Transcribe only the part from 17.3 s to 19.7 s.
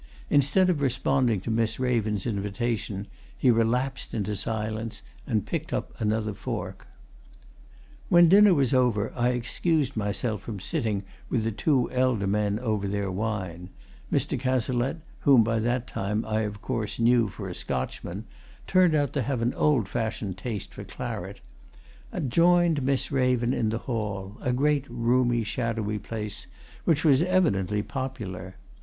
a Scotchman, turned out to have an